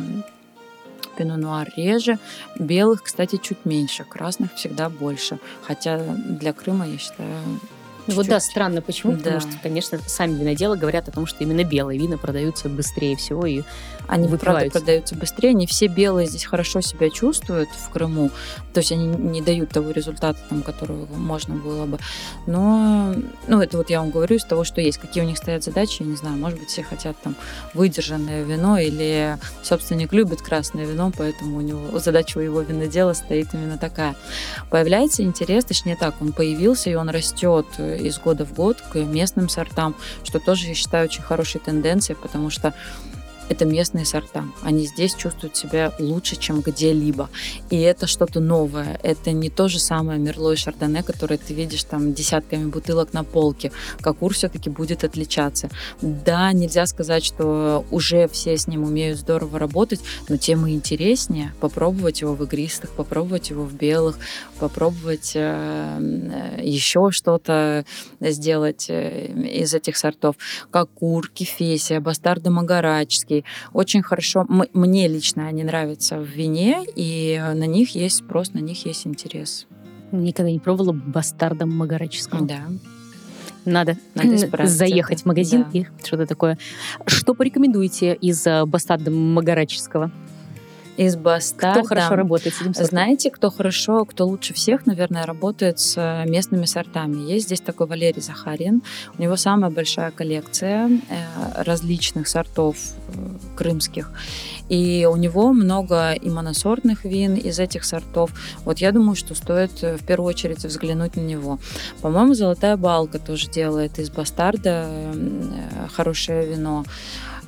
[1.17, 2.19] Пино Нуар реже.
[2.59, 4.03] Белых, кстати, чуть меньше.
[4.03, 5.39] Красных всегда больше.
[5.63, 7.39] Хотя для Крыма, я считаю,
[8.07, 9.13] Ну вот да, странно, почему?
[9.13, 9.17] Да.
[9.17, 13.45] Потому что, конечно, сами виноделы говорят о том, что именно белые вина продаются быстрее всего
[13.45, 13.63] и
[14.07, 15.53] они, правда, продаются быстрее.
[15.53, 18.29] Не все белые здесь хорошо себя чувствуют в Крыму.
[18.73, 21.97] То есть они не дают того результата, там, которого можно было бы.
[22.45, 23.15] Но,
[23.47, 24.97] ну, это вот я вам говорю из того, что есть.
[24.97, 26.37] Какие у них стоят задачи, я не знаю.
[26.37, 27.35] Может быть, все хотят там
[27.73, 33.53] выдержанное вино или собственник любит красное вино, поэтому у него задача у его винодела стоит
[33.53, 34.15] именно такая.
[34.69, 37.65] Появляется интерес, точнее так, он появился, и он растет
[37.95, 42.49] из года в год к местным сортам, что тоже, я считаю, очень хорошей тенденцией, потому
[42.49, 42.73] что
[43.49, 44.45] это местные сорта.
[44.61, 47.29] Они здесь чувствуют себя лучше, чем где-либо.
[47.69, 48.99] И это что-то новое.
[49.03, 53.23] Это не то же самое Мерло и Шардоне, которое ты видишь там десятками бутылок на
[53.23, 53.71] полке.
[54.01, 55.69] Кокур все-таки будет отличаться.
[56.01, 61.53] Да, нельзя сказать, что уже все с ним умеют здорово работать, но тем и интереснее
[61.59, 64.17] попробовать его в игристых, попробовать его в белых,
[64.59, 67.85] попробовать э, еще что-то
[68.19, 70.35] сделать э, из этих сортов.
[70.71, 73.43] Кокур, кефесия, бастарды магарачский, такие
[73.73, 78.85] очень хорошо, мне лично они нравятся в вине, и на них есть спрос, на них
[78.85, 79.67] есть интерес.
[80.11, 82.45] Никогда не пробовала бастардом магараческого.
[82.45, 82.61] Да.
[83.65, 85.79] Надо, Надо заехать в магазин да.
[85.79, 86.57] и что-то такое.
[87.07, 90.11] Что порекомендуете из э, бастарда магараческого?
[90.97, 91.79] Из бастарда.
[91.79, 92.89] Кто хорошо работает с этим сортом?
[92.89, 97.31] Знаете, кто хорошо, кто лучше всех, наверное, работает с э, местными сортами.
[97.31, 98.81] Есть здесь такой Валерий Захарин.
[99.17, 103.11] У него самая большая коллекция э, различных сортов э,
[103.55, 104.11] крымских.
[104.69, 108.31] И у него много и моносортных вин из этих сортов.
[108.63, 111.59] Вот я думаю, что стоит в первую очередь взглянуть на него.
[112.01, 114.87] По-моему, Золотая Балка тоже делает из бастарда
[115.95, 116.83] хорошее вино.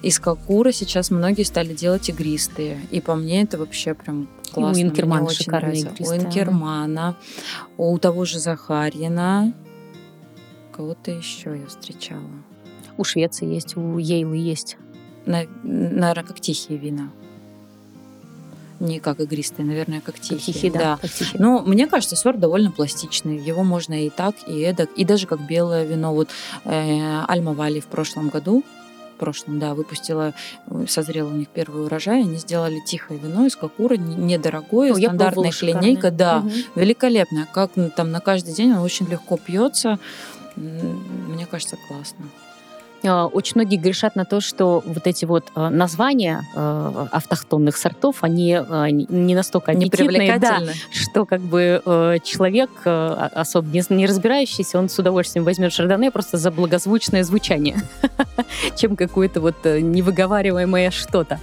[0.02, 2.80] Из кокура сейчас многие стали делать игристые.
[2.92, 4.84] И по мне это вообще прям классно.
[4.84, 6.20] У Инкермана шикарные игристые.
[6.20, 7.16] У Инкермана,
[7.78, 9.54] у того же Захарьина.
[10.72, 12.22] Кого-то еще я встречала.
[12.98, 14.78] У Швеции есть, у Ейлы есть.
[15.26, 17.10] На, наверное, как тихие вина.
[18.80, 20.38] Не как игристые, наверное, как тихие.
[20.38, 20.80] Как тихие, да.
[20.80, 20.98] да.
[21.02, 21.42] Как тихие.
[21.42, 23.38] Но мне кажется, сорт довольно пластичный.
[23.38, 24.92] Его можно и так, и эдак.
[24.96, 26.14] И даже как белое вино.
[26.14, 26.30] Вот
[26.66, 28.64] э, Альма Вали в прошлом году
[29.18, 30.34] прошлом, да, выпустила,
[30.68, 35.52] э, созрел у них первый урожай, они сделали тихое вино из кокура, недорогое, О, стандартная
[35.62, 36.52] линейка, да, угу.
[36.76, 40.00] великолепная, как там на каждый день он очень легко пьется,
[40.56, 42.26] мне кажется, классно.
[43.04, 48.18] А, очень многие грешат на то, что вот эти вот а, названия а, автохтонных сортов,
[48.24, 48.60] они
[49.10, 51.82] не настолько аппетитные, да, что как бы
[52.24, 57.78] человек, особо не разбирающийся, он с удовольствием возьмет шардоне просто за благозвучное звучание,
[58.76, 61.40] чем какое-то вот э, невыговариваемое что-то.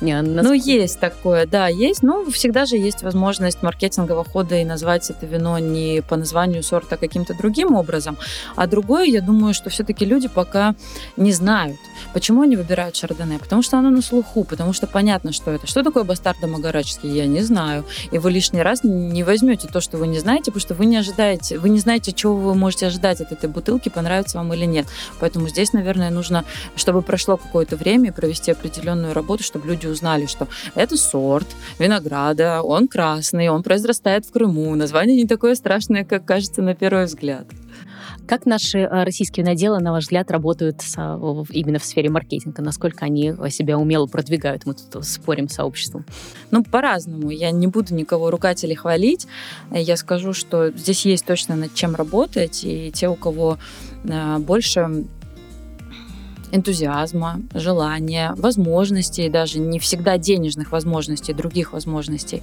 [0.00, 0.22] Нас...
[0.22, 2.02] Ну, есть такое, да, есть.
[2.02, 6.94] Но всегда же есть возможность маркетингового хода и назвать это вино не по названию сорта,
[6.94, 8.16] а каким-то другим образом.
[8.56, 10.74] А другое, я думаю, что все-таки люди пока
[11.16, 11.78] не знают,
[12.14, 13.38] почему они выбирают шардоне.
[13.38, 15.66] Потому что оно на слуху, потому что понятно, что это.
[15.66, 17.84] Что такое бастард домогораческий, я не знаю.
[18.10, 20.96] И вы лишний раз не возьмете то, что вы не знаете, потому что вы не
[20.96, 24.86] ожидаете, вы не знаете, чего вы можете ожидать от этой бутылки, понравится вам или нет.
[25.20, 26.44] Поэтому здесь, наверное, нужно,
[26.76, 31.46] чтобы прошло какое-то время, провести определенную работу, чтобы люди узнали, что это сорт
[31.78, 34.74] винограда, он красный, он произрастает в Крыму.
[34.74, 37.46] Название не такое страшное, как кажется на первый взгляд.
[38.30, 40.82] Как наши э, российские наделы, на ваш взгляд, работают
[41.50, 42.62] именно в сфере маркетинга?
[42.62, 44.66] Насколько они себя умело продвигают?
[44.66, 46.04] Мы тут спорим с сообществом.
[46.52, 47.30] Ну, по-разному.
[47.30, 49.26] Я не буду никого ругать или хвалить.
[49.72, 52.62] Я скажу, что здесь есть точно над чем работать.
[52.62, 53.58] И те, у кого
[54.04, 55.06] э, больше
[56.52, 62.42] энтузиазма, желания, возможностей, даже не всегда денежных возможностей, других возможностей,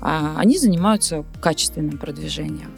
[0.00, 2.70] а, они занимаются качественным продвижением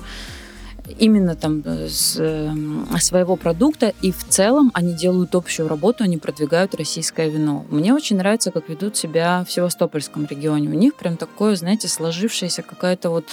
[0.99, 2.53] именно там э, с э,
[2.99, 7.65] своего продукта, и в целом они делают общую работу, они продвигают российское вино.
[7.71, 10.69] Мне очень нравится, как ведут себя в Севастопольском регионе.
[10.69, 13.27] У них прям такое, знаете, сложившаяся какая-то вот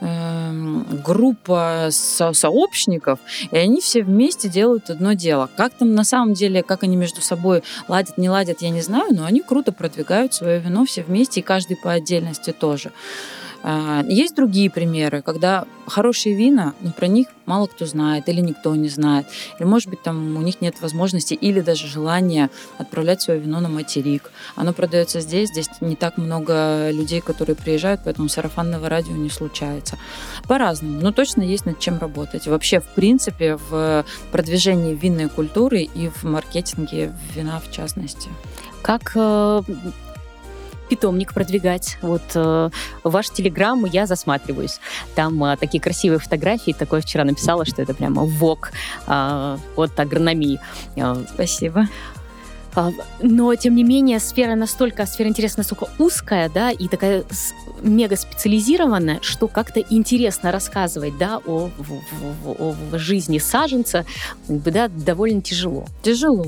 [0.00, 3.18] группа со сообщников,
[3.50, 5.48] и они все вместе делают одно дело.
[5.56, 9.14] Как там на самом деле, как они между собой ладят, не ладят, я не знаю,
[9.14, 12.92] но они круто продвигают свое вино все вместе, и каждый по отдельности тоже.
[13.68, 18.76] А, есть другие примеры, когда хорошие вина, но про них мало кто знает или никто
[18.76, 19.26] не знает.
[19.58, 22.48] Или, может быть, там у них нет возможности или даже желания
[22.78, 24.30] отправлять свое вино на материк.
[24.54, 29.98] Оно продается здесь, здесь не так много людей, которые приезжают, поэтому сарафанного радио не случается.
[30.46, 32.46] По-разному, но точно есть над чем работать.
[32.46, 38.28] Вообще, в принципе, в продвижении винной культуры и в маркетинге вина в частности.
[38.82, 39.62] Как э,
[40.88, 41.98] питомник продвигать.
[42.02, 42.70] Вот э,
[43.04, 44.80] ваш телеграм я засматриваюсь.
[45.14, 46.72] Там э, такие красивые фотографии.
[46.72, 48.72] Такое вчера написала, что это прямо вок
[49.06, 50.60] э, от агрономии.
[50.96, 51.88] Э, Спасибо.
[52.76, 57.24] А, но, тем не менее, сфера настолько, сфера интереса настолько узкая, да, и такая
[57.82, 61.70] мега специализированная, что как-то интересно рассказывать, да, о,
[62.44, 64.04] о, о, о жизни саженца,
[64.48, 65.86] да, довольно тяжело.
[66.02, 66.46] Тяжело.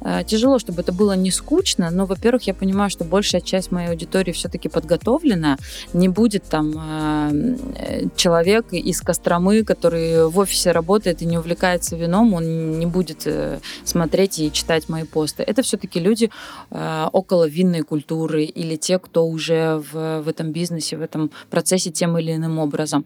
[0.00, 3.88] Э, тяжело, чтобы это было не скучно, но, во-первых, я понимаю, что большая часть моей
[3.88, 5.58] аудитории все-таки подготовлена,
[5.92, 12.34] не будет там э, человек из Костромы, который в офисе работает и не увлекается вином,
[12.34, 16.30] он не будет э, смотреть и читать мои посты это все-таки люди
[16.70, 21.90] э, около винной культуры или те, кто уже в, в этом бизнесе, в этом процессе
[21.90, 23.04] тем или иным образом.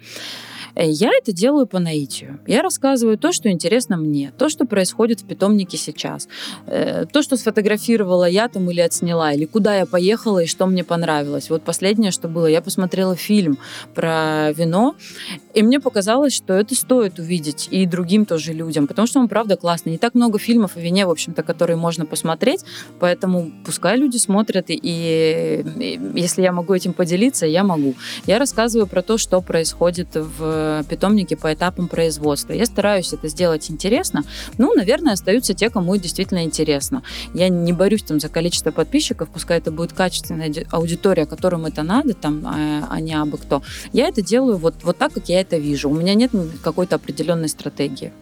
[0.76, 2.38] Э, я это делаю по наитию.
[2.46, 6.28] Я рассказываю то, что интересно мне, то, что происходит в питомнике сейчас,
[6.66, 10.84] э, то, что сфотографировала я там или отсняла, или куда я поехала и что мне
[10.84, 11.50] понравилось.
[11.50, 13.58] Вот последнее, что было, я посмотрела фильм
[13.94, 14.94] про вино,
[15.54, 19.56] и мне показалось, что это стоит увидеть и другим тоже людям, потому что он, правда,
[19.56, 19.92] классный.
[19.92, 22.35] Не так много фильмов о вине, в общем-то, которые можно посмотреть,
[23.00, 27.94] поэтому пускай люди смотрят, и, и если я могу этим поделиться, я могу.
[28.26, 32.52] Я рассказываю про то, что происходит в питомнике по этапам производства.
[32.52, 34.24] Я стараюсь это сделать интересно.
[34.58, 37.02] Ну, наверное, остаются те, кому действительно интересно.
[37.34, 42.14] Я не борюсь там за количество подписчиков, пускай это будет качественная аудитория, которым это надо,
[42.14, 43.62] там, а, а не абы кто.
[43.92, 45.90] Я это делаю вот, вот так, как я это вижу.
[45.90, 46.32] У меня нет
[46.62, 48.12] какой-то определенной стратегии.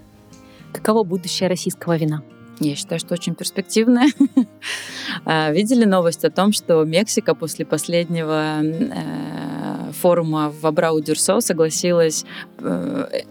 [0.72, 2.22] Каково будущее российского вина?
[2.60, 4.08] Я считаю, что очень перспективная.
[5.26, 12.24] А, видели новость о том, что Мексика после последнего э, форума в Абрау-Дюрсо согласилась
[12.58, 13.22] э,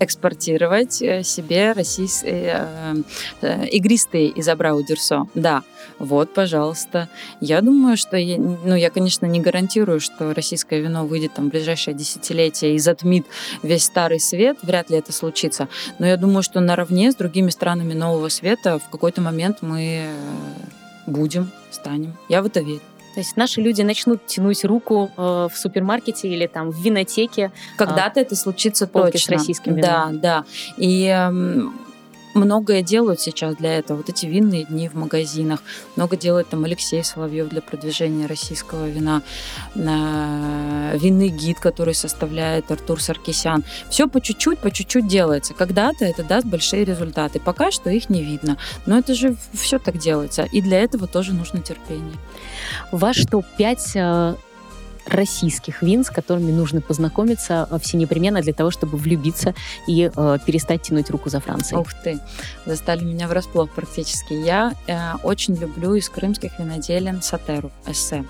[0.00, 2.94] экспортировать э, себе российские э,
[3.42, 5.26] э, игристые из Абрау Дюрсо.
[5.34, 5.62] Да,
[5.98, 7.08] вот, пожалуйста.
[7.40, 11.50] Я думаю, что, я, ну, я, конечно, не гарантирую, что российское вино выйдет там в
[11.50, 13.26] ближайшее десятилетие и затмит
[13.62, 14.58] весь старый свет.
[14.62, 15.68] Вряд ли это случится.
[15.98, 20.08] Но я думаю, что наравне с другими странами нового света в какой-то момент мы
[21.06, 22.16] будем, станем.
[22.28, 22.80] Я в это верю.
[23.20, 27.52] То есть наши люди начнут тянуть руку э, в супермаркете или там в винотеке.
[27.76, 29.20] Когда-то э, это случится точно.
[29.20, 30.20] с российским вином.
[30.20, 30.44] Да, да.
[30.78, 31.30] И э,
[32.34, 33.98] многое делают сейчас для этого.
[33.98, 35.62] Вот эти винные дни в магазинах.
[35.96, 39.22] Много делает там Алексей Соловьев для продвижения российского вина.
[39.74, 43.64] Винный гид, который составляет Артур Саркисян.
[43.88, 45.54] Все по чуть-чуть, по чуть-чуть делается.
[45.54, 47.40] Когда-то это даст большие результаты.
[47.40, 48.56] Пока что их не видно.
[48.86, 50.44] Но это же все так делается.
[50.44, 52.16] И для этого тоже нужно терпение.
[52.92, 54.36] Ваш топ-5
[55.14, 59.54] российских вин, с которыми нужно познакомиться э, все непременно для того, чтобы влюбиться
[59.86, 61.80] и э, перестать тянуть руку за Францией.
[61.80, 62.18] Ух ты,
[62.66, 64.32] застали меня врасплох практически.
[64.32, 68.24] Я э, очень люблю из крымских виноделин Сатеру, эссе.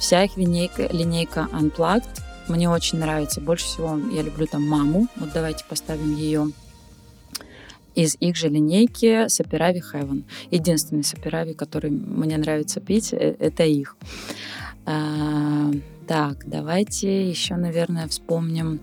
[0.00, 2.08] Вся их линейка, линейка Unplugged
[2.48, 3.40] мне очень нравится.
[3.40, 5.06] Больше всего я люблю там маму.
[5.16, 6.50] Вот давайте поставим ее
[7.94, 10.22] из их же линейки Сапирави Heaven.
[10.50, 13.96] Единственный Сапирави, который мне нравится пить, э, это их.
[16.08, 18.80] Так, давайте еще, наверное, вспомним.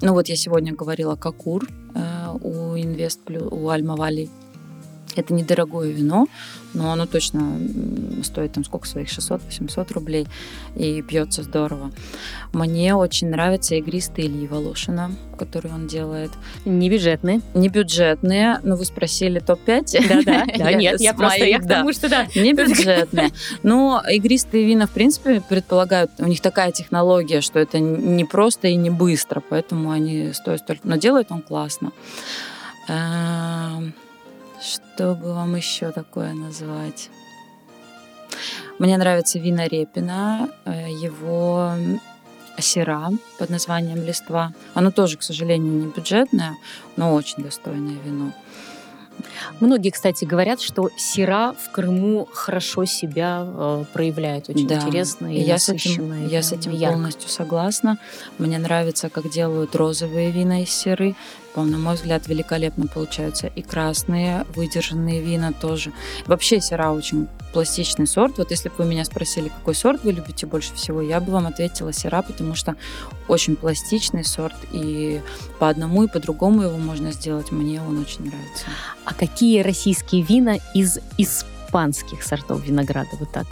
[0.00, 4.30] Ну вот я сегодня говорила Какур э, у Инвест у Альма Вали.
[5.16, 6.26] Это недорогое вино,
[6.74, 7.58] но оно точно
[8.22, 10.26] стоит там сколько своих 600-800 рублей
[10.76, 11.90] и пьется здорово.
[12.52, 16.30] Мне очень нравятся игристые Ильи Волошина, которые он делает.
[16.64, 17.40] Не бюджетные.
[17.54, 20.08] Не бюджетные, но вы спросили топ-5.
[20.08, 22.26] Да-да, да, нет, я просто, я к тому, что да.
[22.34, 23.30] Не бюджетные.
[23.62, 28.76] Но игристые вина, в принципе, предполагают, у них такая технология, что это не просто и
[28.76, 30.86] не быстро, поэтому они стоят столько.
[30.86, 31.92] Но делает он классно.
[34.62, 37.10] Что бы вам еще такое назвать?
[38.78, 41.72] Мне нравится вина Репина, э, его
[42.58, 44.52] сера под названием «Листва».
[44.74, 46.54] Оно тоже, к сожалению, не бюджетное,
[46.96, 48.32] но очень достойное вино.
[49.60, 54.76] Многие, кстати, говорят, что сера в Крыму хорошо себя э, проявляет, очень да.
[54.76, 56.94] интересно и я с этим, я с этим ярко.
[56.94, 57.98] полностью согласна.
[58.38, 61.14] Мне нравится, как делают розовые вина из серы
[61.56, 63.46] на мой взгляд, великолепно получаются.
[63.48, 65.92] И красные выдержанные вина тоже.
[66.26, 68.38] Вообще сера очень пластичный сорт.
[68.38, 71.46] Вот если бы вы меня спросили, какой сорт вы любите больше всего, я бы вам
[71.46, 72.76] ответила сера, потому что
[73.28, 74.56] очень пластичный сорт.
[74.72, 75.20] И
[75.58, 77.52] по одному, и по другому его можно сделать.
[77.52, 78.66] Мне он очень нравится.
[79.04, 83.46] А какие российские вина из испанских сортов винограда вот так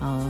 [0.00, 0.22] а,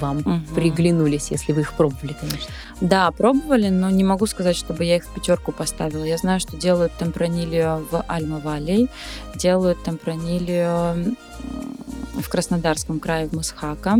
[0.00, 0.54] вам угу.
[0.54, 2.52] приглянулись, если вы их пробовали, конечно.
[2.80, 6.04] Да, пробовали, но не могу сказать, чтобы я их в пятерку поставила.
[6.04, 8.88] Я знаю, что делают темпранилью в Альма Валей,
[9.34, 11.16] делают темпранилью
[12.14, 13.98] в Краснодарском крае, в Масхака.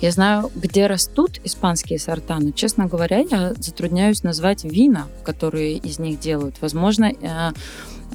[0.00, 6.00] Я знаю, где растут испанские сорта, но, честно говоря, я затрудняюсь назвать вина, которые из
[6.00, 6.56] них делают.
[6.60, 7.52] Возможно, э,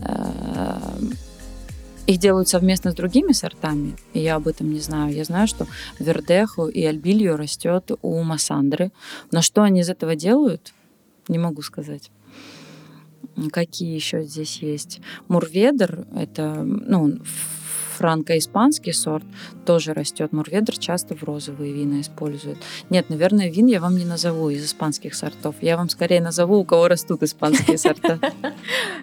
[0.01, 0.77] э,
[2.07, 5.13] их делают совместно с другими сортами, и я об этом не знаю.
[5.13, 5.67] Я знаю, что
[5.99, 8.91] Вердеху и Альбилью растет у Массандры.
[9.31, 10.73] Но что они из этого делают,
[11.27, 12.09] не могу сказать.
[13.51, 15.01] Какие еще здесь есть?
[15.27, 17.19] Мурведер— это ну,
[17.97, 19.25] франко-испанский сорт,
[19.65, 20.31] тоже растет.
[20.31, 22.59] Мурведер часто в розовые вина используют.
[22.89, 25.55] Нет, наверное, вин я вам не назову из испанских сортов.
[25.61, 28.19] Я вам скорее назову, у кого растут испанские сорта.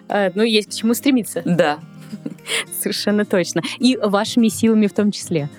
[0.07, 1.41] А, ну, есть к чему стремиться.
[1.45, 1.79] Да.
[2.81, 3.61] Совершенно точно.
[3.79, 5.49] И вашими силами в том числе.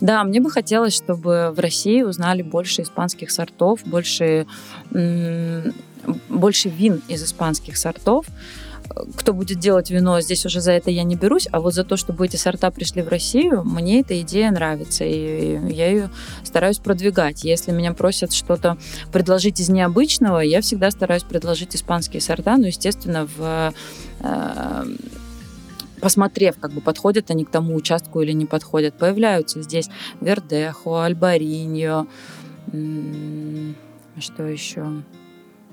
[0.00, 4.46] Да, мне бы хотелось, чтобы в России узнали больше испанских сортов, больше,
[6.28, 8.26] больше вин из испанских сортов
[9.16, 11.96] кто будет делать вино, здесь уже за это я не берусь, а вот за то,
[11.96, 16.10] чтобы эти сорта пришли в Россию, мне эта идея нравится, и я ее
[16.44, 17.44] стараюсь продвигать.
[17.44, 18.76] Если меня просят что-то
[19.12, 23.72] предложить из необычного, я всегда стараюсь предложить испанские сорта, но, естественно, в
[24.20, 24.84] э,
[26.04, 28.98] посмотрев, как бы подходят они к тому участку или не подходят.
[28.98, 29.88] Появляются здесь
[30.20, 32.06] Вердехо, Альбариньо,
[34.18, 35.02] что еще?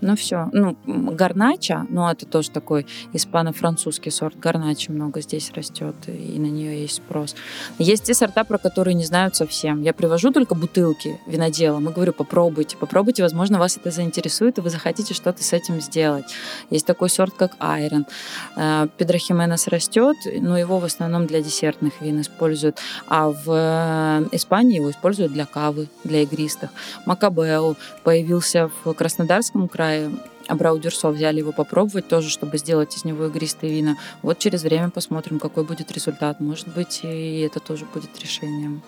[0.02, 6.40] Ну все, ну гарнача, ну это тоже такой испано-французский сорт гарначи много здесь растет и
[6.40, 7.36] на нее есть спрос.
[7.78, 9.84] Есть те сорта, про которые не знают совсем.
[9.84, 14.72] Я привожу только бутылки виноделам и говорю, попробуйте, попробуйте, возможно, вас это заинтересует и вы
[14.72, 16.26] захотите что-то с этим сделать.
[16.72, 18.08] Есть такой сорт, как Айрон.
[18.56, 24.78] Э, Педрохименес растет, но его в основном для десертных вин используют, а в э, Испании
[24.78, 26.72] его используют для кавы, для игристых.
[27.06, 33.26] Макабео появился в Краснодарском крае Китае Дюрсо взяли его попробовать тоже, чтобы сделать из него
[33.28, 33.98] игристые вина.
[34.22, 36.40] Вот через время посмотрим, какой будет результат.
[36.40, 38.82] Может быть, и это тоже будет решением.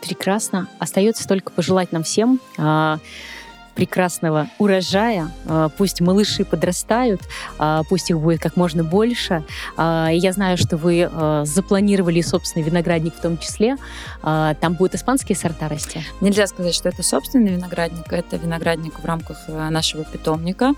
[0.00, 0.68] Прекрасно.
[0.78, 2.98] Остается только пожелать нам всем а,
[3.78, 5.30] прекрасного урожая.
[5.46, 7.20] А, пусть малыши подрастают,
[7.58, 9.44] а, пусть их будет как можно больше.
[9.76, 11.08] А, я знаю, что вы
[11.44, 13.76] запланировали собственный виноградник в том числе.
[14.22, 16.00] Там будут испанские сорта расти?
[16.20, 18.12] Нельзя сказать, что это собственный виноградник.
[18.12, 20.72] Это виноградник в рамках э, нашего питомника.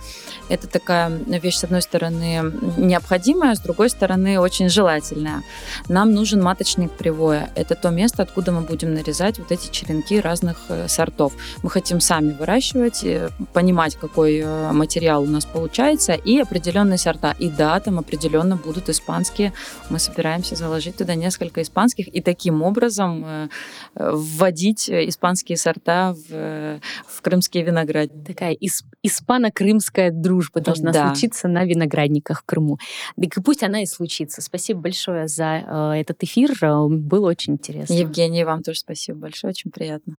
[0.49, 5.43] Это такая вещь, с одной стороны, необходимая, с другой стороны, очень желательная.
[5.89, 7.51] Нам нужен маточник привоя.
[7.55, 11.33] Это то место, откуда мы будем нарезать вот эти черенки разных э, сортов.
[11.63, 17.35] Мы хотим сами выращивать э, понимать, какой э, материал у нас получается, и определенные сорта.
[17.39, 19.53] И да, там определенно будут испанские.
[19.91, 23.49] Мы собираемся заложить туда несколько испанских и таким образом э,
[23.95, 28.27] вводить испанские сорта в, в крымские виноградники.
[28.27, 31.09] Такая исп- испано-крымская дружба должна да.
[31.09, 32.79] случиться на виноградниках в Крыму.
[33.17, 34.43] И пусть она и случится.
[34.43, 36.53] Спасибо большое за этот эфир.
[36.89, 37.95] Было очень интересно.
[37.95, 39.51] Евгений, вам тоже спасибо большое.
[39.51, 40.17] Очень приятно.